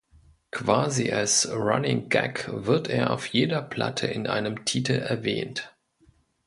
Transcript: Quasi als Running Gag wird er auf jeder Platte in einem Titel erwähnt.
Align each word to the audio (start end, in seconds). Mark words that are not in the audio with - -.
Quasi 0.49 1.11
als 1.11 1.47
Running 1.51 2.09
Gag 2.09 2.49
wird 2.65 2.87
er 2.89 3.13
auf 3.13 3.27
jeder 3.27 3.61
Platte 3.61 4.07
in 4.07 4.25
einem 4.25 4.65
Titel 4.65 4.93
erwähnt. 4.93 5.75